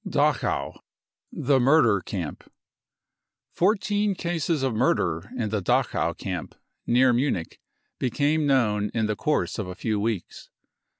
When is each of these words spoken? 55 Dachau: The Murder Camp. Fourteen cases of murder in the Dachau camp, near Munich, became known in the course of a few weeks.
55 0.03 0.13
Dachau: 0.33 0.79
The 1.31 1.59
Murder 1.59 2.01
Camp. 2.01 2.51
Fourteen 3.53 4.15
cases 4.15 4.63
of 4.63 4.73
murder 4.73 5.29
in 5.37 5.49
the 5.49 5.61
Dachau 5.61 6.17
camp, 6.17 6.55
near 6.87 7.13
Munich, 7.13 7.59
became 7.99 8.47
known 8.47 8.89
in 8.95 9.05
the 9.05 9.15
course 9.15 9.59
of 9.59 9.67
a 9.67 9.75
few 9.75 9.99
weeks. 9.99 10.49